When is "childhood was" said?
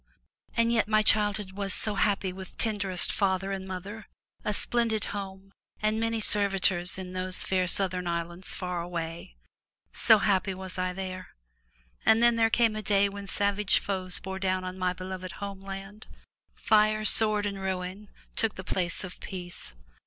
1.03-1.75